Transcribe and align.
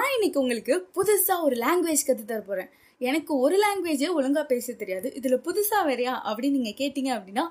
நான் 0.00 0.14
இன்னைக்கு 0.16 0.38
உங்களுக்கு 0.42 0.74
புதுசாக 0.96 1.44
ஒரு 1.46 1.56
லாங்குவேஜ் 1.62 2.04
கற்றுத்தர 2.08 2.42
தர 2.44 2.60
எனக்கு 3.00 3.32
ஒரு 3.44 3.56
லாங்குவேஜே 3.62 4.08
ஒழுங்கா 4.18 4.42
பேச 4.52 4.74
தெரியாது. 4.82 5.08
இதில் 5.18 5.42
புதுசாக 5.46 5.82
வேறையா 5.88 6.14
அப்படின்னு 6.28 6.56
நீங்கள் 6.58 6.78
கேட்டீங்க 6.80 7.10
அப்படின்னா 7.16 7.44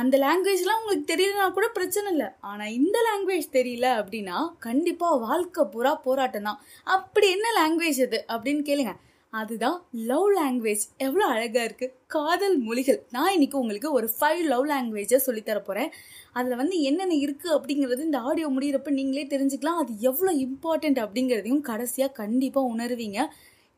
அந்த 0.00 0.18
லாங்குவேஜ்லாம் 0.24 0.80
உங்களுக்கு 0.80 1.06
தெரியலனா 1.12 1.46
கூட 1.58 1.66
பிரச்சனை 1.78 2.10
இல்லை. 2.14 2.28
ஆனால் 2.50 2.74
இந்த 2.78 2.98
லாங்குவேஜ் 3.08 3.48
தெரியல 3.56 3.86
அப்படின்னா 4.00 4.36
கண்டிப்பாக 4.66 5.20
வாழ்க்கை 5.26 5.64
பூரா 5.74 5.92
போராட்டம் 6.06 6.48
தான் 6.48 6.60
அப்படி 6.96 7.28
என்ன 7.36 7.54
லாங்குவேஜ் 7.60 8.02
அது 8.06 8.20
அப்படின்னு 8.34 8.64
கேளுங்க. 8.70 8.94
அதுதான் 9.40 9.78
லவ் 10.10 10.28
லாங்குவேஜ் 10.38 10.82
எவ்வளோ 11.04 11.24
அழகாக 11.34 11.62
இருக்குது 11.68 11.94
காதல் 12.14 12.56
மொழிகள். 12.66 12.98
நான் 13.16 13.32
இன்றைக்கி 13.36 13.56
உங்களுக்கு 13.60 13.88
ஒரு 13.98 14.06
ஃபைவ் 14.16 14.42
லவ் 14.52 14.66
லாங்குவேஜை 14.72 15.18
சொல்லித்தர 15.26 15.60
போகிறேன் 15.68 15.90
அதில் 16.38 16.60
வந்து 16.60 16.76
என்னென்ன 16.88 17.16
இருக்குது 17.24 17.54
அப்படிங்கிறது 17.56 18.06
இந்த 18.08 18.20
ஆடியோ 18.28 18.48
முடிகிறப்ப 18.56 18.92
நீங்களே 19.00 19.24
தெரிஞ்சுக்கலாம். 19.34 19.80
அது 19.82 19.92
எவ்வளோ 20.10 20.32
இம்பார்ட்டண்ட் 20.46 21.00
அப்படிங்கிறதையும் 21.04 21.64
கடைசியாக 21.70 22.16
கண்டிப்பாக 22.20 22.72
உணர்வீங்க. 22.74 23.18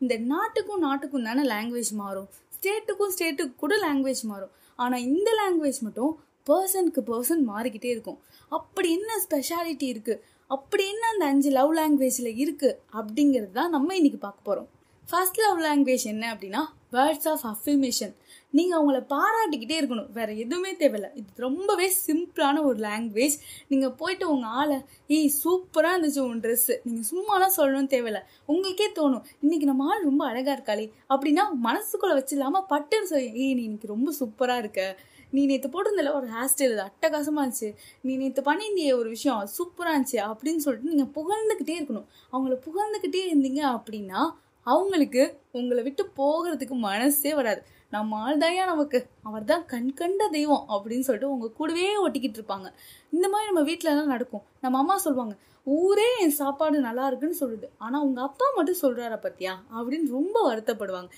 இந்த 0.01 0.15
நாட்டுக்கும் 0.33 0.85
நாட்டுக்கும் 0.87 1.27
தானே 1.31 1.45
லாங்குவேஜ் 1.55 1.93
மாறும். 2.03 2.29
ஸ்டேட்டுக்கும் 2.57 3.13
ஸ்டேட்டுக்கு 3.17 3.57
கூட 3.65 3.75
லாங்குவேஜ் 3.87 4.23
மாறும். 4.33 4.55
ஆனால் 4.79 5.05
இந்த 5.11 5.31
லாங்குவேஜ் 5.41 5.83
மட்டும் 5.89 6.15
பர்சனுக்கு 6.47 7.01
பர்சன் 7.11 7.45
மாறிக்கிட்டே 7.53 7.91
இருக்கும். 7.95 8.19
அப்படி 8.53 8.89
என்ன 8.99 9.13
ஸ்பெஷாலிட்டி 9.27 9.87
இருக்குது 9.95 10.23
அப்படி 10.51 10.85
என்ன 10.93 11.05
அந்த 11.13 11.25
அஞ்சு 11.33 11.51
லவ் 11.59 11.73
லாங்குவேஜில் 11.79 12.33
இருக்குது 12.43 12.79
அப்படிங்கிறது 12.99 13.53
தான் 13.59 13.73
நம்ம 13.77 13.95
இன்றைக்கி 13.99 14.21
பார்க்க 14.25 14.49
போகிறோம் 14.49 14.69
ஃபர்ஸ்ட் 15.11 15.39
லவ் 15.41 15.59
லாங்குவேஜ் 15.65 16.05
என்ன 16.05 16.25
அப்படின்னா 16.35 16.61
வேர்ட்ஸ் 16.93 17.29
ஆஃப் 17.33 17.45
அஃபிமேஷன் 17.51 18.15
நீங்கள் 18.51 18.79
அவங்கள 18.79 18.99
பாராட்டிக்கிட்டே 19.13 19.77
இருக்கணும். 19.81 20.11
வேற 20.13 20.33
எதுவுமே 20.33 20.73
தேவையில்ல. 20.73 21.09
இது 21.15 21.29
ரொம்பவே 21.35 21.93
சிம்பிளான 22.07 22.63
ஒரு 22.63 22.79
லாங்குவேஜ் 22.79 23.37
நீங்கள் 23.69 23.93
போயிட்டு 23.93 24.31
உங்கள் 24.31 24.55
ஆளை 24.61 24.79
ஏய் 25.07 25.33
சூப்பராக 25.43 25.97
இருந்துச்சு 25.97 26.19
உன் 26.19 26.41
ட்ரெஸ்ஸு 26.41 26.77
நீங்கள் 26.85 27.09
சும்மாலாம் 27.11 27.55
சொல்லணும்னு 27.57 27.91
தேவையில்ல. 27.95 28.21
உங்களுக்கே 28.47 28.89
தோணும் 28.99 29.27
இன்னைக்கு 29.41 29.67
நம்ம 29.67 29.91
ஆள் 29.91 30.03
ரொம்ப 30.03 30.25
அழகாக 30.27 30.55
இருக்காளே. 30.57 30.87
அப்படின்னா 31.09 31.45
மனசுக்குள்ளே 31.67 32.17
வச்சு 32.21 32.35
இல்லாமல் 32.37 32.67
பட்டுன்னு 32.71 33.11
சொல்லி 33.13 33.29
ஏய் 33.45 33.55
நீ 33.55 33.63
இன்னைக்கு 33.63 33.93
ரொம்ப 33.95 34.15
சூப்பராக 34.21 34.65
இருக்க. 34.65 34.99
நீ 35.31 35.45
நேற்று 35.47 35.69
போட்டிருந்தல 35.69 36.15
ஒரு 36.15 36.27
ஹேர் 36.27 36.51
ஸ்டைல் 36.55 36.83
அட்டகாசமாக 36.89 37.45
இருந்துச்சு. 37.45 37.71
நீ 38.01 38.17
நேற்று 38.17 38.43
பண்ணியிருந்திய 38.43 38.97
ஒரு 38.99 39.09
விஷயம் 39.09 39.49
சூப்பராக 39.59 39.95
இருந்துச்சு. 39.95 40.19
அப்படின்னு 40.33 40.65
சொல்லிட்டு 40.67 40.93
நீங்கள் 40.95 41.13
புகழ்ந்துக்கிட்டே 41.19 41.77
இருக்கணும். 41.83 42.09
அவங்கள 42.33 42.59
புகழ்ந்துக்கிட்டே 42.69 43.23
இருந்தீங்க 43.31 43.63
அப்படின்னா 43.77 44.23
அவங்களுக்கு 44.67 45.23
உங்களை 45.59 45.83
விட்டு 45.83 46.05
போகிறதுக்கு 46.21 46.77
மனசே 46.89 47.33
வராது. 47.35 47.61
நம்ம 47.95 48.17
ஆள் 48.19 48.39
தாயா 48.39 48.65
நமக்கு. 48.67 48.99
அவர் 49.23 49.45
தான் 49.45 49.67
கண் 49.67 49.91
கண்ட 49.95 50.23
தெய்வம் 50.29 50.65
அப்படின்னு 50.75 51.07
சொல்லிட்டு 51.09 51.33
உங்கள் 51.33 51.53
கூடவே 51.53 51.89
ஒட்டிக்கிட்டு 52.07 52.39
இருப்பாங்க. 52.41 52.69
இந்த 53.11 53.27
மாதிரி 53.29 53.51
நம்ம 53.53 53.63
வீட்டிலலாம் 53.71 54.15
நடக்கும். 54.15 54.47
நம்ம 54.61 54.79
அம்மா 54.79 54.97
சொல்லுவாங்க 54.99 55.37
ஊரே 55.67 56.09
என் 56.23 56.35
சாப்பாடு 56.41 56.77
நல்லா 56.81 57.05
இருக்குன்னு 57.07 57.39
சொல்லுது. 57.41 57.67
ஆனால் 57.85 58.03
உங்கள் 58.03 58.25
அப்பா 58.25 58.47
மட்டும் 58.57 58.81
சொல்கிறாரா 58.83 59.17
பத்தியா? 59.25 59.53
அப்படின்னு 59.77 60.09
ரொம்ப 60.11 60.37
வருத்தப்படுவாங்க. 60.51 61.09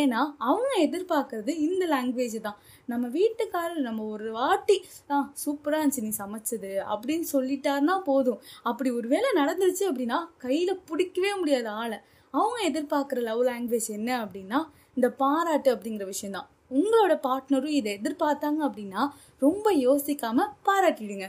ஏன்னா 0.00 0.20
அவங்க 0.48 0.72
எதிர்பார்க்கறது 0.86 1.52
இந்த 1.66 1.86
லாங்குவேஜ் 1.86 2.36
தான். 2.40 2.58
நம்ம 2.92 3.08
வீட்டுக்காரர் 3.08 3.86
நம்ம 3.88 4.04
ஒரு 4.14 4.28
வாட்டி 4.32 4.76
ஆ 5.10 5.18
சூப்பராக 5.44 5.80
இருந்துச்சு 5.80 6.06
நீ 6.06 6.12
சமைச்சது 6.18 6.72
அப்படின்னு 6.94 7.26
சொல்லிட்டாருன்னா 7.32 7.96
போதும். 8.04 8.42
அப்படி 8.62 8.90
ஒரு 8.90 9.08
வேளை 9.08 9.30
நடந்துருச்சு 9.36 9.86
அப்படின்னா 9.90 10.20
கையில் 10.38 10.82
பிடிக்கவே 10.84 11.32
முடியாது 11.34 11.68
ஆளை. 11.68 11.98
அவங்க 12.30 12.58
எதிர்பார்க்குற 12.68 13.20
லவ் 13.22 13.42
லாங்குவேஜ் 13.44 13.88
என்ன 13.88 14.26
அப்படின்னா 14.26 14.58
இந்த 14.94 15.08
பாராட்டு 15.10 15.74
அப்படிங்கிற 15.74 16.04
விஷயம் 16.04 16.32
தான் 16.32 16.48
உங்களோட 16.70 17.14
பார்ட்னரும் 17.26 17.76
இதை 17.78 17.98
எதிர்பார்த்தாங்க 17.98 18.60
அப்படின்னா 18.68 19.02
ரொம்ப 19.38 19.72
யோசிக்காம 19.72 20.46
பாராட்டிடுங்க. 20.64 21.26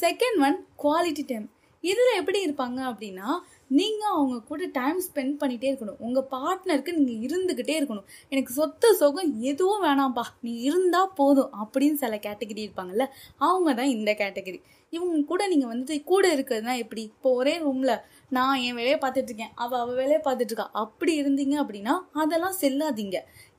செகண்ட் 0.00 0.38
ஒன் 0.38 0.66
குவாலிட்டி 0.82 1.24
டைம் 1.26 1.46
இதில் 1.80 2.16
எப்படி 2.16 2.46
இருப்பாங்க 2.46 2.80
அப்படின்னா 2.88 3.28
நீங்கள் 3.70 4.14
அவங்க 4.16 4.36
கூட 4.50 4.66
டைம் 4.78 5.00
ஸ்பெண்ட் 5.06 5.34
பண்ணிகிட்டே 5.40 5.68
இருக்கணும். 5.70 6.00
உங்கள் 6.06 6.28
பார்ட்னருக்கு 6.34 6.92
நீங்கள் 6.98 7.24
இருந்துக்கிட்டே 7.26 7.74
இருக்கணும். 7.80 8.06
எனக்கு 8.32 8.52
சொத்து 8.52 8.88
சுகம் 9.00 9.32
எதுவும் 9.50 9.84
வேணாம்ப்பா. 9.86 10.24
நீ 10.46 10.52
இருந்தால் 10.68 11.14
போதும் 11.20 11.52
அப்படின்னு 11.62 12.02
சில 12.04 12.16
கேட்டகரி 12.26 12.62
இருப்பாங்கல்ல 12.66 13.06
அவங்க 13.48 13.74
தான் 13.80 13.94
இந்த 13.96 14.12
கேட்டகரி 14.22 14.60
இவங்க 14.92 15.16
கூட 15.30 15.42
நீங்கள் 15.48 15.70
வந்துட்டு 15.70 15.96
கூட 16.10 16.24
இருக்கிறதுனா 16.34 16.74
எப்படி? 16.82 17.02
இப்போ 17.14 17.30
ஒரே 17.40 17.54
ரூமில் 17.64 17.94
நான் 18.36 18.60
என் 18.66 18.78
வேலையை 18.78 18.98
பார்த்துட்ருக்கேன் 19.02 19.52
அவள் 19.54 19.80
அவள் 19.80 19.98
வேலையை 20.00 20.20
பார்த்துட்ருக்கா 20.26 20.66
அப்படி 20.82 21.12
இருந்தீங்க 21.22 21.56
அப்படின்னா 21.62 21.94
அதெல்லாம் 22.22 22.56
செல்லாதீங்க. 22.60 23.18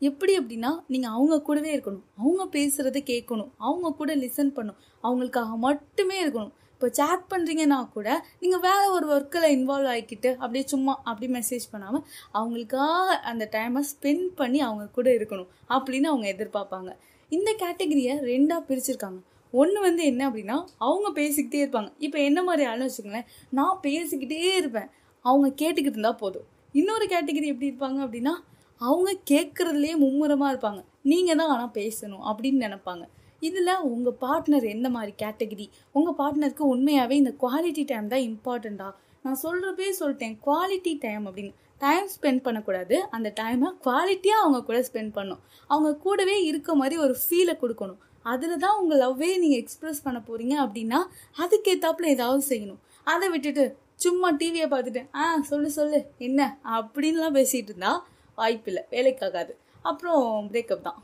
எப்படி 0.09 0.33
அப்படின்னா 0.39 0.71
நீங்கள் 0.93 1.11
அவங்க 1.11 1.41
கூடவே 1.41 1.71
இருக்கணும். 1.75 2.05
அவங்க 2.21 2.45
பேசுகிறத 2.57 3.01
கேட்கணும். 3.11 3.51
அவங்க 3.57 3.91
கூட 4.01 4.15
லிசன் 4.15 4.55
பண்ணும் 4.57 4.79
அவங்களுக்காக 5.03 5.57
மட்டுமே 5.67 6.17
இருக்கணும். 6.23 6.53
இப்போ 6.79 6.89
சேட் 6.97 7.23
பண்ணுறீங்கன்னா 7.31 7.77
கூட 7.95 8.09
நீங்கள் 8.41 8.61
வேறு 8.65 8.85
ஒரு 8.97 9.05
ஒர்க்கில் 9.15 9.47
இன்வால்வ் 9.55 9.89
ஆகிக்கிட்டு 9.93 10.29
அப்படியே 10.41 10.65
சும்மா 10.73 10.93
அப்படி 11.09 11.27
மெசேஜ் 11.33 11.65
பண்ணாமல் 11.71 12.03
அவங்களுக்காக 12.39 13.17
அந்த 13.31 13.45
டைமை 13.55 13.81
ஸ்பெண்ட் 13.89 14.29
பண்ணி 14.37 14.59
அவங்க 14.67 14.85
கூட 14.97 15.07
இருக்கணும் 15.17 15.49
அப்படின்னு 15.75 16.07
அவங்க 16.11 16.27
எதிர்பார்ப்பாங்க. 16.33 16.91
இந்த 17.31 17.49
கேட்டகரியை 17.63 18.13
ரெண்டாக 18.29 18.61
பிரிச்சிருக்காங்க. 18.69 19.19
ஒன்று 19.53 19.81
வந்து 19.87 20.03
என்ன 20.11 20.21
அப்படின்னா 20.29 20.57
அவங்க 20.87 21.11
பேசிக்கிட்டே 21.19 21.61
இருப்பாங்க. 21.63 21.91
இப்போ 22.07 22.17
என்ன 22.29 22.39
மாதிரி 22.49 22.69
ஆளுன்னு 22.71 22.87
வச்சுக்கோங்களேன். 22.87 23.29
நான் 23.59 23.77
பேசிக்கிட்டே 23.87 24.39
இருப்பேன். 24.61 24.89
அவங்க 25.25 25.49
கேட்டுக்கிட்டு 25.63 25.99
இருந்தால் 25.99 26.19
போதும். 26.23 26.47
இன்னொரு 26.75 27.07
கேட்டகரி 27.15 27.53
எப்படி 27.53 27.71
இருப்பாங்க 27.71 28.01
அப்படின்னா 28.07 28.35
அவங்க 28.81 29.11
கேட்குறதுலேயே 29.33 29.97
மும்முரமாக 30.05 30.53
இருப்பாங்க. 30.53 30.81
நீங்கள் 31.11 31.41
தான் 31.41 31.53
ஆனால் 31.55 31.73
பேசணும் 31.81 32.25
அப்படின்னு 32.29 32.65
நினைப்பாங்க. 32.67 33.05
இதில் 33.47 33.73
உங்கள் 33.93 34.17
பார்ட்னர் 34.25 34.65
எந்த 34.75 34.87
மாதிரி 34.95 35.13
கேட்டகரி 35.23 35.67
உங்கள் 35.97 36.17
பார்ட்னருக்கு 36.21 36.65
உண்மையாகவே 36.73 37.15
இந்த 37.21 37.33
குவாலிட்டி 37.43 37.85
டைம் 37.91 38.11
தான் 38.13 38.25
இம்பார்ட்டண்ட்டாக 38.29 38.93
நான் 39.25 39.39
சொல்கிறப்பே 39.43 39.89
சொல்லிட்டேன் 40.01 40.35
குவாலிட்டி 40.45 40.91
டைம் 41.05 41.23
அப்படின்னு. 41.29 41.53
டைம் 41.83 42.07
ஸ்பெண்ட் 42.13 42.41
பண்ணக்கூடாது. 42.45 42.95
அந்த 43.15 43.33
டைமை 43.39 43.69
குவாலிட்டியாக 43.85 44.43
அவங்க 44.43 44.59
கூட 44.69 44.77
ஸ்பெண்ட் 44.87 45.11
பண்ணணும். 45.17 45.41
அவங்க 45.67 45.89
கூடவே 46.05 46.35
இருக்க 46.49 46.75
மாதிரி 46.81 46.95
ஒரு 47.05 47.15
ஃபீலை 47.23 47.53
கொடுக்கணும். 47.63 47.99
அதில் 48.31 48.61
தான் 48.63 48.77
உங்கள் 48.81 49.01
லவ்வே 49.03 49.29
நீங்கள் 49.43 49.61
எக்ஸ்ப்ரெஸ் 49.63 50.03
பண்ண 50.05 50.19
போகிறீங்க 50.27 50.55
அப்படின்னா 50.63 50.99
அதுக்கேற்றாப்புல 51.43 52.09
ஏதாவது 52.15 52.43
செய்யணும். 52.51 52.81
அதை 53.13 53.27
விட்டுட்டு 53.35 53.65
சும்மா 54.05 54.29
டிவியை 54.41 54.67
பார்த்துட்டு 54.73 55.01
ஆ 55.21 55.23
சொல்லு 55.51 55.69
சொல்லு 55.77 55.99
என்ன? 56.27 56.41
அப்படின்லாம் 56.77 57.37
பேசிகிட்டு 57.39 57.71
இருந்தால் 57.73 58.01
வாய்ப்பில்லை. 58.37 58.83
வேலைக்காகாது. 58.95 59.53
அப்புறம் 59.89 60.49
பிரேக்கப் 60.51 60.85
தான். 60.89 60.99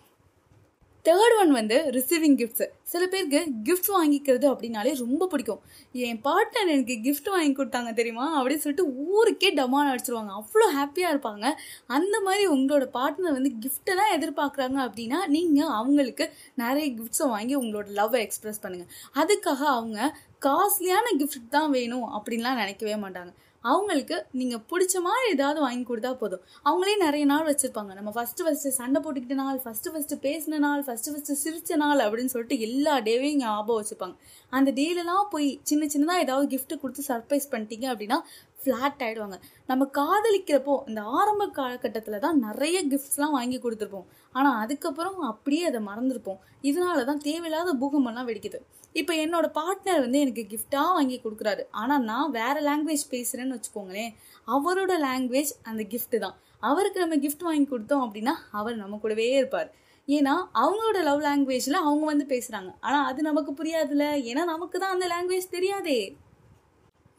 தேர்ட் 1.08 1.36
ஒன் 1.40 1.52
வந்து 1.58 1.78
ரிசீவிங் 1.96 2.38
கிஃப்ட்ஸு 2.40 2.66
சில 2.92 3.04
பேருக்கு 3.12 3.40
கிஃப்ட் 3.68 3.90
வாங்கிக்கிறது 3.96 4.46
அப்படின்னாலே 4.52 4.92
ரொம்ப 5.02 5.24
பிடிக்கும். 5.32 5.62
என் 6.08 6.22
பார்ட்னர் 6.28 6.72
எனக்கு 6.74 6.96
கிஃப்ட் 7.08 7.30
வாங்கி 7.34 7.52
கொடுத்தாங்க 7.60 7.92
தெரியுமா? 8.00 8.26
அப்படின்னு 8.38 8.64
சொல்லிட்டு 8.64 8.86
ஊருக்கே 9.16 9.50
டமான் 9.60 9.92
அடிச்சிருவாங்க. 9.92 10.32
அவ்வளோ 10.40 10.68
ஹாப்பியாக 10.78 11.14
இருப்பாங்க. 11.14 11.46
அந்த 11.98 12.16
மாதிரி 12.28 12.46
உங்களோட 12.56 12.88
பார்ட்னர் 12.98 13.38
வந்து 13.38 13.52
கிஃப்ட்டெல்லாம் 13.66 14.02
தான் 14.02 14.16
எதிர்பார்க்குறாங்க 14.18 14.80
அப்படின்னா 14.88 15.20
நீங்கள் 15.36 15.74
அவங்களுக்கு 15.80 16.28
நிறைய 16.64 16.88
கிஃப்ட்ஸை 16.98 17.28
வாங்கி 17.36 17.56
உங்களோட 17.62 17.88
லவ்வை 18.00 18.22
எக்ஸ்ப்ரெஸ் 18.28 18.64
பண்ணுங்கள் 18.66 18.92
அதுக்காக 19.22 19.62
அவங்க 19.76 20.00
காஸ்ட்லியான 20.48 21.08
கிஃப்ட் 21.22 21.54
தான் 21.58 21.74
வேணும் 21.78 22.08
அப்படின்லாம் 22.18 22.62
நினைக்கவே 22.64 22.96
மாட்டாங்க. 23.06 23.32
அவங்களுக்கு 23.72 24.18
நீங்கள் 24.40 24.64
பிடிச்ச 24.72 24.96
மாதிரி 25.08 25.28
ஏதாவது 25.36 25.60
வாங்கி 25.66 25.86
கொடுத்தா 25.90 26.12
போதும். 26.22 26.44
அவங்களே 26.68 26.96
நிறைய 27.06 27.26
நாள் 27.32 27.48
வச்சுருப்பாங்க. 27.50 27.92
நம்ம 28.00 28.12
ஃபஸ்ட்டு 28.18 28.46
ஃபஸ்ட்டு 28.46 28.76
சண்டை 28.80 29.00
போட்டுக்கிட்ட 29.06 29.38
நாள் 29.44 29.62
ஃபஸ்ட்டு 29.66 29.94
ஃபஸ்ட்டு 29.94 30.20
பேசின 30.26 30.60
நாள் 30.68 30.84
ஃபஸ்ட்டு 30.88 31.14
ஃபஸ்ட்டு 31.14 31.40
சிரிச்ச 31.44 31.78
நாள் 31.84 32.04
அப்படின்னு 32.06 32.34
சொல்லிட்டு 32.36 32.58
எல்லா 32.68 32.96
டேவையும் 33.10 33.42
ஞாபகம் 33.46 33.80
வச்சுப்பாங்க. 33.82 34.16
அந்த 34.58 34.72
டேலெலாம் 34.80 35.32
போய் 35.36 35.50
சின்ன 35.70 35.88
சின்னதாக 35.94 36.26
ஏதாவது 36.26 36.48
கிஃப்ட் 36.54 36.82
கொடுத்து 36.84 37.04
சர்ப்ரைஸ் 37.12 37.52
பண்ணிட்டீங்க 37.54 37.88
அப்படின்னா 37.94 38.20
ஃப்ளாட் 38.66 39.04
ஆகிடுவாங்க 39.06 39.38
நம்ம 39.72 39.84
காதலிக்கிறப்போ 39.98 40.76
இந்த 40.90 41.02
ஆரம்ப 41.18 41.44
காலகட்டத்தில் 41.58 42.24
தான் 42.26 42.38
நிறைய 42.46 42.78
கிஃப்ட்ஸ்லாம் 42.92 43.36
வாங்கி 43.38 43.58
கொடுத்துருப்போம். 43.66 44.08
ஆனால் 44.38 44.58
அதுக்கப்புறம் 44.64 45.20
அப்படியே 45.32 45.64
அதை 45.70 45.82
மறந்துருப்போம். 45.90 46.40
இதனால 46.70 47.06
தான் 47.10 47.22
தேவையில்லாத 47.28 47.74
பூகம்பம்லாம் 47.82 48.28
வெடிக்குது. 48.30 48.60
இப்போ 49.02 49.14
என்னோட 49.24 49.46
பார்ட்னர் 49.60 50.04
வந்து 50.06 50.20
எனக்கு 50.26 50.44
கிஃப்டாக 50.52 50.92
வாங்கி 50.98 51.18
கொடுக்குறாரு. 51.24 51.64
ஆனால் 51.82 52.04
நான் 52.12 52.36
வேறு 52.40 52.60
லாங்குவேஜ் 52.70 53.06
பேசுகிறேன்னு 53.14 53.58
வச்சுக்கோங்களேன். 53.58 54.12
அவரோட 54.48 54.94
லாங்குவேஜ் 55.08 55.54
அந்த 55.70 55.84
கிஃப்ட்டு 55.94 56.24
தான். 56.26 56.36
அவருக்கு 56.70 57.00
நம்ம 57.04 57.18
கிஃப்ட் 57.24 57.48
வாங்கி 57.48 57.68
கொடுத்தோம் 57.72 58.06
அப்படின்னா 58.06 58.36
அவர் 58.60 58.82
நம்ம 58.84 59.00
கூடவே 59.06 59.26
இருப்பார். 59.40 59.72
ஏன்னா 60.08 60.34
அவங்களோட 60.62 60.98
லவ் 61.08 61.22
லாங்குவேஜில் 61.28 61.84
அவங்க 61.86 62.06
வந்து 62.10 62.26
பேசுகிறாங்க 62.32 62.72
ஆனால் 62.86 63.06
அது 63.10 63.22
நமக்கு 63.30 63.52
புரியாதுல்ல. 63.60 64.08
ஏன்னா 64.32 64.44
நமக்கு 64.54 64.78
தான் 64.84 64.94
அந்த 64.96 65.06
லாங்குவேஜ் 65.14 65.56
தெரியாதே. 65.56 66.00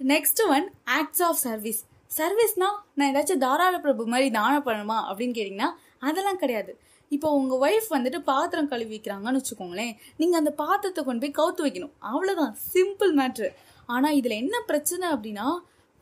Next 0.01 0.41
one 0.55 0.67
acts 0.99 1.23
of 1.27 1.39
service 1.45 1.79
சர்வீஸ்னா 2.17 2.69
நான் 2.97 3.09
ஏதாச்சும் 3.13 3.41
தாராள 3.45 3.77
பிரபு 3.85 4.03
மாதிரி 4.13 4.27
தானம் 4.31 4.67
பண்ணணுமா 4.67 4.99
அப்படின்னு 5.09 5.37
கேட்டிங்கன்னா 5.39 5.69
அதெல்லாம் 6.09 6.41
கிடையாது. 6.43 6.73
இப்போ 7.11 7.29
உங்கள் 7.39 7.61
ஒய்ஃப் 7.65 7.89
வந்துட்டு 7.95 8.19
பாத்திரம் 8.31 8.69
கழுவி 8.73 8.93
வைக்கிறாங்கன்னு 8.95 9.41
வச்சுக்கோங்களேன். 9.41 9.95
நீங்கள் 10.21 10.41
அந்த 10.41 10.53
பாத்திரத்தை 10.63 11.03
கொண்டு 11.05 11.23
போய் 11.25 11.39
கவுத்து 11.39 11.65
வைக்கணும். 11.67 11.95
அவ்வளோதான் 12.11 12.53
சிம்பிள் 12.73 13.13
மேட்ரு 13.21 13.49
ஆனால் 13.95 14.17
இதில் 14.21 14.41
என்ன 14.43 14.57
பிரச்சனை 14.71 15.07
அப்படின்னா 15.15 15.47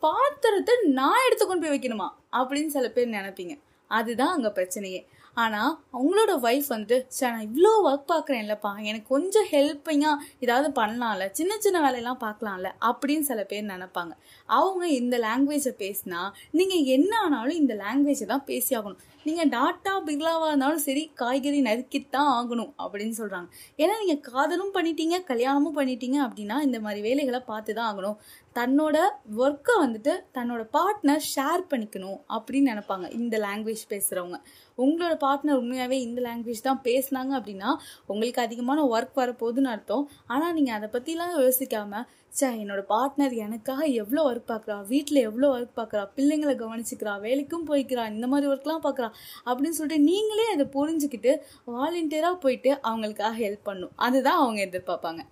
பாத்திரத்தை 0.03 0.75
நான் 0.99 1.25
எடுத்து 1.27 1.45
கொண்டு 1.45 1.65
போய் 1.65 1.75
வைக்கணுமா 1.75 2.07
அப்படின்னு 2.39 2.73
சில 2.77 2.87
பேர் 2.95 3.15
நினைப்பீங்க. 3.17 3.55
அதுதான் 3.91 4.33
அங்கே 4.35 4.51
பிரச்சனையே. 4.59 5.01
ஆனால் 5.43 5.71
அவங்களோட 5.95 6.33
ஒய்ஃப் 6.47 6.69
வந்துட்டு 6.73 6.97
சார் 7.17 7.33
நான் 7.35 7.47
இவ்வளோ 7.47 7.71
ஒர்க் 7.87 8.05
பார்க்குறேன்லப்பா 8.11 8.71
எனக்கு 8.89 9.07
கொஞ்சம் 9.15 9.47
ஹெல்ப்பிங்காக 9.53 10.23
ஏதாவது 10.45 10.69
பண்ணலாம்ல. 10.79 11.25
சின்ன 11.39 11.57
சின்ன 11.65 11.77
வேலையெல்லாம் 11.85 12.21
பார்க்கலாம்ல 12.25 12.69
அப்படின்னு 12.89 13.25
சில 13.31 13.41
பேர் 13.51 13.71
நினைப்பாங்க. 13.73 14.13
அவங்க 14.59 14.85
இந்த 15.01 15.17
லாங்குவேஜை 15.27 15.73
பேசினா 15.83 16.21
நீங்கள் 16.59 16.87
என்ன 16.97 17.11
ஆனாலும் 17.25 17.59
இந்த 17.63 17.75
லாங்குவேஜை 17.83 18.27
தான் 18.33 18.47
பேசி 18.51 18.71
ஆகணும். 18.79 19.01
நீங்கள் 19.27 19.51
டாட்டா 19.55 19.93
பிர்லாவாக 20.07 20.49
இருந்தாலும் 20.49 20.83
சரி 20.87 21.03
காய்கறி 21.21 21.59
நறுக்கித்தான் 21.67 22.31
ஆகணும் 22.39 22.71
அப்படின்னு 22.83 23.15
சொல்கிறாங்க 23.21 23.47
ஏன்னா 23.81 23.93
நீங்கள் 24.01 24.23
காதலும் 24.31 24.73
பண்ணிட்டீங்க 24.75 25.17
கல்யாணமும் 25.31 25.77
பண்ணிட்டீங்க 25.79 26.17
அப்படின்னா 26.25 26.57
இந்த 26.67 26.79
மாதிரி 26.85 27.01
வேலைகளை 27.07 27.41
பார்த்து 27.51 27.77
தான் 27.79 27.89
ஆகணும். 27.91 28.17
தன்னோட 28.55 28.97
ஒர்க்கை 29.43 29.73
வந்துட்டு 29.81 30.13
தன்னோட 30.35 30.61
பார்ட்னர் 30.75 31.23
ஷேர் 31.31 31.61
பண்ணிக்கணும் 31.71 32.19
அப்படின்னு 32.35 32.71
நினைப்பாங்க 32.73 33.07
இந்த 33.17 33.35
லாங்குவேஜ் 33.45 33.83
பேசுகிறவங்க 33.93 34.37
உங்களோட 34.77 35.13
பார்ட்னர் 35.23 35.59
உண்மையாகவே 35.61 35.97
இந்த 36.07 36.19
லாங்குவேஜ் 36.27 36.61
தான் 36.67 36.79
பேசுனாங்க 36.87 37.33
அப்படின்னா 37.39 37.71
உங்களுக்கு 38.11 38.41
அதிகமான 38.45 38.79
ஒர்க் 38.93 39.19
வரப்போகுதுன்னு 39.21 39.73
அர்த்தம். 39.73 40.05
ஆனால் 40.33 40.55
நீங்கள் 40.59 40.77
அதை 40.77 40.89
பற்றிலாம் 40.95 41.35
யோசிக்காமல் 41.41 42.07
சே 42.39 42.47
என்னோட 42.61 42.81
பார்ட்னர் 42.93 43.35
எனக்காக 43.45 43.81
எவ்வளோ 44.01 44.23
ஒர்க் 44.29 44.49
பார்க்குறா 44.53 44.77
வீட்டில் 44.93 45.25
எவ்வளோ 45.27 45.49
ஒர்க் 45.57 45.77
பார்க்குறா 45.81 46.03
பிள்ளைங்களை 46.15 46.55
கவனிச்சுக்கிறா? 46.63 47.13
வேலைக்கும் 47.27 47.67
போய்க்கிறா? 47.69 48.05
இந்த 48.15 48.27
மாதிரி 48.31 48.49
ஒர்க்லாம் 48.53 48.83
பார்க்குறா 48.87 49.09
அப்படின்னு 49.47 49.77
சொல்லிட்டு 49.79 50.07
நீங்களே 50.09 50.47
அதை 50.55 50.65
புரிஞ்சுக்கிட்டு 50.79 51.33
வாலண்டியராக 51.75 52.37
போயிட்டு 52.45 52.71
அவங்களுக்காக 52.89 53.33
ஹெல்ப் 53.43 53.67
பண்ணும். 53.69 53.93
அதுதான் 54.07 54.41
அவங்க 54.41 54.59
எதிர்பார்ப்பாங்க. 54.67 55.23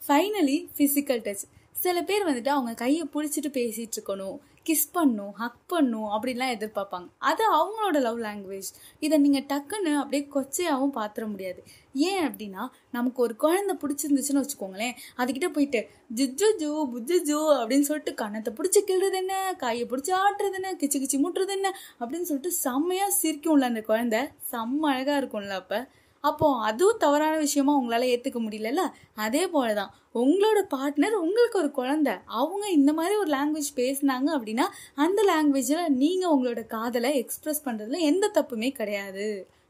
ஃபைனலி 0.00 0.56
ஃபிசிக்கல் 0.76 1.20
டச் 1.26 1.44
சில 1.82 1.98
பேர் 2.08 2.26
வந்துட்டு 2.26 2.50
அவங்க 2.54 2.72
கையை 2.74 3.04
பிடிச்சிட்டு 3.14 3.48
பேசிகிட்டு 3.58 3.98
இருக்கணும் 4.00 4.38
கிஸ் 4.68 4.90
பண்ணும் 4.92 5.30
ஹக் 5.32 5.62
பண்ணும் 5.66 6.08
அப்படின்லாம் 6.08 6.52
எதிர்பார்ப்பாங்க. 6.56 7.06
அது 7.18 7.42
அவங்களோட 7.56 7.98
லவ் 8.00 8.18
லாங்குவேஜ் 8.18 8.68
இதை 8.98 9.18
நீங்கள் 9.18 9.46
டக்குன்னு 9.52 9.92
அப்படியே 9.96 10.22
கொச்சையாகவும் 10.34 10.96
பார்த்துட 10.98 11.24
முடியாது. 11.26 11.60
ஏன் 11.94 12.26
அப்படின்னா 12.28 12.62
நமக்கு 12.90 13.22
ஒரு 13.22 13.34
குழந்தை 13.36 13.74
பிடிச்சிருந்துச்சுன்னு 13.82 14.42
வச்சுக்கோங்களேன் 14.42 14.94
அதுக்கிட்ட 15.16 15.48
போயிட்டு 15.48 15.80
ஜிஜு 16.16 16.48
ஜூ 16.58 16.70
புஜு 16.92 17.16
ஜூ 17.30 17.38
அப்படின்னு 17.62 17.88
சொல்லிட்டு 17.88 18.14
கண்ணத்தை 18.24 18.52
பிடிச்சி 18.58 18.80
கிள்றது 18.90 19.18
என்ன? 19.22 19.54
கையை 19.58 19.86
பிடிச்சி 19.86 20.12
ஆட்டுறது 20.20 20.58
என்ன? 20.60 20.72
கிச்சு 20.72 21.00
கிச்சி 21.04 21.18
மூட்டுறது 21.24 21.54
என்ன? 21.58 21.70
அப்படின்னு 22.00 22.28
சொல்லிட்டு 22.30 22.52
செம்மையாக 22.52 23.18
சிரிக்கும்ல 23.22 23.70
அந்த 23.72 23.82
குழந்தை. 23.82 24.22
செம்ம 24.52 24.86
அழகாக 24.92 25.20
இருக்கும்ல 25.20 25.56
அப்போ. 25.62 25.80
அப்போ 26.24 26.48
அதுவும் 26.68 26.98
தவறான 26.98 27.34
விஷயமா 27.36 27.72
உங்களால 27.78 28.08
ஏத்துக்க 28.14 28.38
முடியலல்ல? 28.44 28.82
அதே 29.14 29.42
போலதான். 29.46 29.92
உங்களோட 30.14 30.58
பார்ட்னர் 30.74 31.16
உங்களுக்கு 31.24 31.56
ஒரு 31.58 31.70
குழந்தை. 31.70 32.14
அவங்க 32.40 32.64
இந்த 32.70 32.90
மாதிரி 32.92 33.14
ஒரு 33.16 33.30
லாங்குவேஜ் 33.36 33.70
பேசினாங்க 33.76 34.28
அப்படின்னா 34.36 34.66
அந்த 35.04 35.20
லாங்குவேஜில் 35.30 35.88
நீங்கள் 36.02 36.32
உங்களோட 36.34 36.62
காதலை 36.66 37.10
எக்ஸ்பிரஸ் 37.22 37.64
பண்ணுறதுல 37.64 38.00
எந்த 38.10 38.30
தப்புமே 38.34 38.70
கிடையாது 38.80 39.26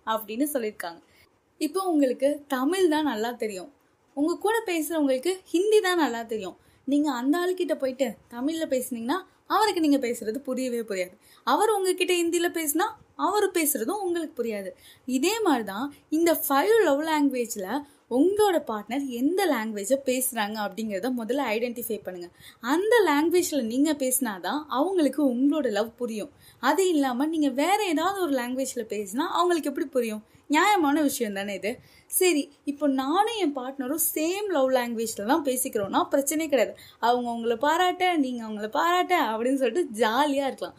அப்படின்னு 0.06 0.48
சொல்லியிருக்காங்க. 0.54 1.00
இப்போ 1.60 1.80
உங்களுக்கு 1.92 2.28
தமிழ் 2.56 2.88
தான் 2.88 3.08
நல்லா 3.12 3.30
தெரியும். 3.42 3.70
உங்கள் 4.16 4.42
கூட 4.46 4.56
பேசுகிறவங்களுக்கு 4.70 5.32
ஹிந்தி 5.52 5.80
தான் 5.80 6.02
நல்லா 6.04 6.22
தெரியும். 6.32 6.56
நீங்கள் 6.88 7.16
அந்த 7.20 7.34
ஆளுக்கிட்ட 7.38 7.74
போயிட்டு 7.78 8.06
தமிழில் 8.28 8.72
பேசுனீங்கன்னா 8.74 9.18
அவருக்கு 9.46 9.84
நீங்கள் 9.84 10.04
பேசுறது 10.06 10.38
புரியவே 10.48 10.80
புரியாது. 10.90 11.14
அவர் 11.46 11.70
உங்ககிட்ட 11.70 12.12
ஹிந்தியில் 12.20 12.56
பேசினா 12.58 12.86
அவர் 13.26 13.46
பேசுகிறதும் 13.56 14.02
உங்களுக்கு 14.04 14.36
புரியாது. 14.40 14.70
இதே 15.16 15.34
மாதிரி 15.46 15.66
தான் 15.72 15.88
இந்த 16.18 16.30
ஃபைவ் 16.44 16.76
லவ் 16.88 17.02
லாங்குவேஜில் 17.10 17.72
உங்களோட 18.16 18.56
பார்ட்னர் 18.70 19.04
எந்த 19.18 19.40
லாங்குவேஜை 19.52 19.96
பேசுகிறாங்க 20.08 20.56
அப்படிங்கிறத 20.64 21.10
முதல்ல 21.20 21.42
ஐடென்டிஃபை 21.54 21.98
பண்ணுங்கள் 22.06 22.34
அந்த 22.72 22.94
லாங்குவேஜில் 23.08 23.70
நீங்கள் 23.70 23.98
பேசினாதான் 24.02 24.60
அவங்களுக்கு 24.78 25.20
உங்களோட 25.34 25.70
லவ் 25.78 25.90
புரியும். 26.00 26.32
அது 26.62 26.82
இல்லாமல் 26.94 27.32
நீங்கள் 27.34 27.56
வேறு 27.62 27.84
ஏதாவது 27.94 28.20
ஒரு 28.26 28.34
லாங்குவேஜில் 28.40 28.90
பேசினா 28.94 29.26
அவங்களுக்கு 29.38 29.70
எப்படி 29.72 29.88
புரியும்? 29.96 30.22
நியாயமான 30.54 31.02
விஷயம் 31.08 31.36
தானே 31.38 31.52
இது? 31.60 31.70
சரி 32.18 32.42
இப்போ 32.70 32.86
நானும் 33.02 33.38
என் 33.42 33.56
பார்ட்னரும் 33.58 34.04
சேம் 34.14 34.48
லவ் 34.56 34.70
லாங்குவேஜில் 34.78 35.30
தான் 35.32 35.46
பேசிக்கிறோன்னா 35.48 36.00
பிரச்சனையே 36.14 36.52
கிடையாது. 36.52 36.74
அவங்க 37.08 37.28
உங்களை 37.36 37.56
பாராட்ட 37.66 38.14
நீங்கள் 38.24 38.46
அவங்கள 38.48 38.68
பாராட்ட 38.80 39.14
அப்படின்னு 39.32 39.62
சொல்லிட்டு 39.62 40.00
ஜாலியாக 40.02 40.50
இருக்கலாம். 40.50 40.76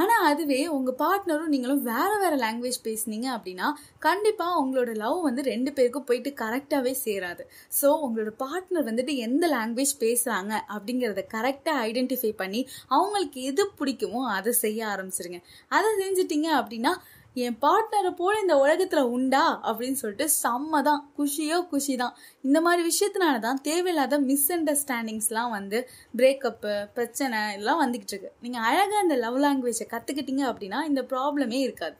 ஆனால் 0.00 0.24
அதுவே 0.30 0.58
உங்கள் 0.76 0.96
பார்ட்னரும் 1.02 1.52
நீங்களும் 1.54 1.82
வேறு 1.90 2.16
வேறு 2.22 2.36
லாங்குவேஜ் 2.42 2.78
பேசுனீங்க 2.86 3.28
அப்படின்னா 3.36 3.68
கண்டிப்பாக 4.06 4.60
உங்களோட 4.62 4.90
லவ் 5.02 5.18
வந்து 5.26 5.42
ரெண்டு 5.50 5.70
பேருக்கும் 5.76 6.06
போயிட்டு 6.08 6.30
கரெக்டாகவே 6.42 6.92
சேராது. 7.04 7.42
ஸோ 7.80 7.88
உங்களோட 8.06 8.32
பார்ட்னர் 8.44 8.88
வந்துட்டு 8.90 9.14
எந்த 9.26 9.44
லாங்குவேஜ் 9.56 9.94
பேசுகிறாங்க 10.04 10.52
அப்படிங்கிறத 10.74 11.24
கரெக்டாக 11.36 11.84
ஐடென்டிஃபை 11.88 12.32
பண்ணி 12.42 12.60
அவங்களுக்கு 12.96 13.40
எது 13.50 13.64
பிடிக்குமோ 13.80 14.22
அதை 14.36 14.52
செய்ய 14.64 14.80
ஆரம்பிச்சிருங்க. 14.94 15.40
அதை 15.76 15.90
செஞ்சிட்டிங்க 16.02 16.50
அப்படின்னா 16.60 16.94
என் 17.36 17.58
பார்ட்னரை 17.64 18.10
போல 18.20 18.34
இந்த 18.40 18.54
உலகத்தில் 18.58 19.10
உண்டா? 19.16 19.42
அப்படின்னு 19.68 19.98
சொல்லிட்டு 20.00 20.26
செம்ம 20.42 20.80
தான் 20.82 21.02
குஷியோ 21.18 21.58
குஷி 21.72 21.94
தான் 21.96 22.14
இந்த 22.44 22.58
மாதிரி 22.60 22.82
விஷயத்தினால 22.90 23.36
தான் 23.38 23.60
தேவையில்லாத 23.68 24.18
மிஸ் 24.20 24.48
அண்டர்ஸ்டாண்டிங்ஸ்லாம் 24.52 25.50
வந்து 25.50 25.80
பிரேக்கப்பு 26.18 26.72
பிரச்சனை 26.96 27.40
எல்லாம் 27.52 27.82
வந்துக்கிட்டு 27.84 28.14
இருக்கு. 28.16 28.32
நீங்கள் 28.40 28.66
அழகாக 28.70 29.04
இந்த 29.06 29.18
லவ் 29.24 29.38
லாங்குவேஜை 29.44 29.86
கற்றுக்கிட்டீங்க 29.94 30.44
அப்படின்னா 30.52 30.80
இந்த 30.90 31.02
ப்ராப்ளமே 31.12 31.60
இருக்காது. 31.66 31.96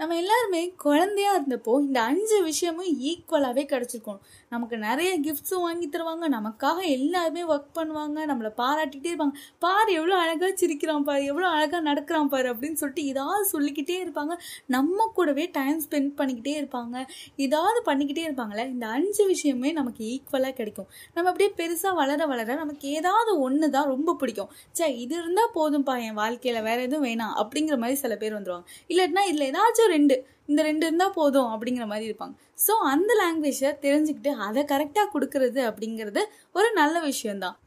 நம்ம 0.00 0.14
எல்லாருமே 0.20 0.60
குழந்தையா 0.82 1.30
இருந்தப்போ 1.36 1.72
இந்த 1.86 1.98
அஞ்சு 2.10 2.36
விஷயமும் 2.46 2.92
ஈக்குவலாகவே 3.08 3.62
கிடச்சிருக்கணும். 3.72 4.20
நமக்கு 4.52 4.76
நிறைய 4.84 5.10
கிஃப்ட்ஸும் 5.24 5.64
வாங்கி 5.64 5.86
தருவாங்க. 5.88 6.24
நமக்காக 6.36 6.78
எல்லாருமே 6.94 7.42
ஒர்க் 7.52 7.74
பண்ணுவாங்க. 7.78 8.18
நம்மளை 8.30 8.50
பாராட்டிகிட்டே 8.60 9.10
இருப்பாங்க. 9.12 9.34
பார் 9.64 9.90
எவ்வளோ 9.96 10.14
அழகாக 10.22 10.50
சிரிக்கிறான் 10.62 11.04
பாரு 11.08 11.24
எவ்வளோ 11.32 11.48
அழகாக 11.56 11.82
நடக்கிறான் 11.88 12.30
பாரு 12.34 12.48
அப்படின்னு 12.52 12.78
சொல்லிட்டு 12.82 13.04
ஏதாவது 13.12 13.44
சொல்லிக்கிட்டே 13.52 13.98
இருப்பாங்க. 14.04 14.36
நம்ம 14.76 15.08
கூடவே 15.18 15.44
டைம் 15.58 15.82
ஸ்பெண்ட் 15.86 16.10
பண்ணிக்கிட்டே 16.20 16.54
இருப்பாங்க. 16.60 17.04
ஏதாவது 17.46 17.82
பண்ணிக்கிட்டே 17.90 18.24
இருப்பாங்களே 18.28 18.66
இந்த 18.72 18.86
அஞ்சு 18.96 19.26
விஷயமே 19.32 19.72
நமக்கு 19.80 20.02
ஈக்குவலாக 20.14 20.56
கிடைக்கும். 20.62 20.88
நம்ம 21.14 21.28
அப்படியே 21.32 21.50
பெருசாக 21.60 21.94
வளர 22.00 22.20
வளர 22.32 22.58
நமக்கு 22.62 22.88
ஏதாவது 23.02 23.34
ஒன்று 23.48 23.70
தான் 23.76 23.92
ரொம்ப 23.94 24.16
பிடிக்கும். 24.22 24.50
சே 24.80 24.90
இது 25.04 25.16
இருந்தால் 25.22 25.54
போதும்ப்பா 25.58 25.96
என் 26.08 26.18
வாழ்க்கையில் 26.22 26.62
வேறு 26.70 26.88
எதுவும் 26.88 27.06
வேணாம் 27.10 27.36
அப்படிங்கிற 27.44 27.78
மாதிரி 27.84 28.02
சில 28.06 28.14
பேர் 28.24 28.38
வந்துடுவாங்க 28.38 28.66
இல்லாட்டினா 28.94 29.24
இதில் 29.30 29.48
ஏதாச்சும் 29.52 29.88
ரெண்டு. 29.94 30.16
இந்த 30.50 30.60
ரெண்டு 30.68 30.84
இருந்தால் 30.86 31.16
போதும் 31.18 31.50
அப்படிங்கிற 31.54 31.84
மாதிரி 31.90 32.06
இருப்பாங்க. 32.10 32.34
ஸோ 32.66 32.72
அந்த 32.92 33.10
லாங்குவேஜை 33.22 33.70
தெரிஞ்சுக்கிட்டு 33.84 34.32
அதை 34.46 34.62
கரெக்டாக 34.72 35.08
கொடுக்கறது 35.14 35.60
அப்படிங்கிறது 35.70 36.22
ஒரு 36.58 36.70
நல்ல 36.80 36.96
விஷயந்தான் 37.10 37.58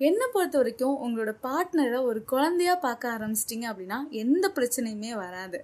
என்னை 0.00 0.26
பொறுத்த 0.32 0.56
வரைக்கும் 0.60 0.96
உங்களோட 1.04 1.32
பார்ட்னரை 1.44 1.98
ஒரு 2.08 2.20
குழந்தையா 2.32 2.72
பார்க்க 2.84 3.12
ஆரம்பிச்சிட்டிங்க 3.16 3.66
அப்படின்னா 3.70 3.98
எந்த 4.22 4.46
பிரச்சனையுமே 4.56 5.12
வராது. 5.20 5.58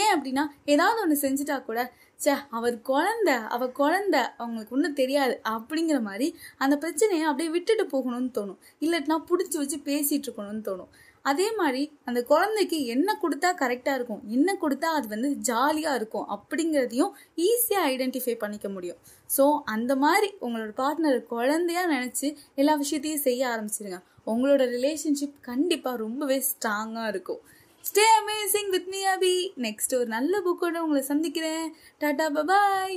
ஏன் 0.00 0.12
அப்படின்னா 0.14 0.44
ஏதாவது 0.74 0.98
ஒன்று 1.02 1.16
செஞ்சுட்டா 1.22 1.56
கூட 1.68 1.80
சே 2.24 2.32
அவர் 2.58 2.76
குழந்த 2.90 3.30
அவ 3.54 3.68
குழந்த 3.80 4.16
அவங்களுக்கு 4.40 4.74
ஒன்றும் 4.76 4.98
தெரியாது 5.00 5.34
அப்படிங்கிற 5.54 5.98
மாதிரி 6.08 6.28
அந்த 6.64 6.74
பிரச்சனையை 6.84 7.26
அப்படியே 7.30 7.50
விட்டுட்டு 7.56 7.84
போகணும்னு 7.94 8.30
தோணும். 8.38 8.60
இல்லாட்டினா 8.84 9.18
பிடிச்சி 9.30 9.56
வச்சு 9.62 9.78
பேசிகிட்டு 9.90 10.28
இருக்கணும்னு 10.28 10.64
தோணும். 10.70 10.90
அதே 11.30 11.46
மாதிரி 11.60 11.82
அந்த 12.08 12.20
குழந்தைக்கு 12.30 12.78
என்ன 12.94 13.18
கொடுத்தா 13.22 13.50
கரெக்டாக 13.62 13.98
இருக்கும் 13.98 14.22
என்ன 14.36 14.50
கொடுத்தா 14.62 14.88
அது 14.96 15.06
வந்து 15.14 15.30
ஜாலியாக 15.48 15.98
இருக்கும் 16.00 16.26
அப்படிங்கிறதையும் 16.34 17.12
ஈஸியாக 17.46 17.88
ஐடென்டிஃபை 17.92 18.34
பண்ணிக்க 18.42 18.68
முடியும். 18.76 19.00
ஸோ 19.30 19.44
அந்த 19.74 19.92
மாதிரி 20.04 20.28
உங்களோட 20.46 20.72
பார்ட்னர் 20.82 21.18
குழந்தையா 21.34 21.82
நினச்சி 21.94 22.28
எல்லா 22.60 22.74
விஷயத்தையும் 22.84 23.24
செய்ய 23.28 23.42
ஆரம்பிச்சிருங்க. 23.52 24.00
உங்களோட 24.32 24.62
ரிலேஷன்ஷிப் 24.76 25.36
கண்டிப்பாக 25.50 26.02
ரொம்பவே 26.04 26.38
ஸ்ட்ராங்காக 26.50 27.10
இருக்கும். 27.12 27.42
Stay 27.84 28.04
amazing 28.20 28.70
with 28.74 28.88
me 28.92 29.00
Abhi 29.14 29.34
next 29.64 29.92
ஒரு 29.98 30.08
நல்ல 30.14 30.40
புக்கோட 30.46 30.76
உங்களை 30.84 31.02
சந்திக்கிறேன். 31.10 31.66
டாடா 32.02 32.26
பபாய் 32.36 32.94